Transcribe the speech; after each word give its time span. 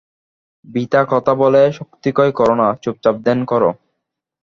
বৃথা 0.65 1.01
কথা 1.09 1.33
বলে 1.33 1.61
শক্তিক্ষয় 1.71 2.31
কর 2.31 2.49
না, 2.55 2.67
চুপচাপ 2.83 3.15
ধ্যান 3.25 3.39
কর। 3.45 3.63